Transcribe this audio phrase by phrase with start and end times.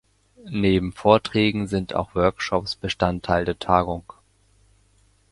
[0.49, 4.11] Neben Vorträgen sind auch Workshops Bestandteil der Tagung.